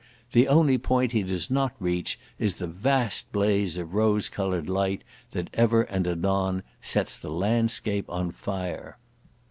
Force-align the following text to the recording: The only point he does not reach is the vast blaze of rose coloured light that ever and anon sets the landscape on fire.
The 0.31 0.47
only 0.47 0.79
point 0.79 1.11
he 1.11 1.21
does 1.21 1.51
not 1.51 1.73
reach 1.79 2.19
is 2.39 2.55
the 2.55 2.65
vast 2.65 3.31
blaze 3.31 3.77
of 3.77 3.93
rose 3.93 4.29
coloured 4.29 4.67
light 4.67 5.03
that 5.29 5.51
ever 5.53 5.83
and 5.83 6.07
anon 6.07 6.63
sets 6.81 7.15
the 7.15 7.29
landscape 7.29 8.09
on 8.09 8.31
fire. 8.31 8.97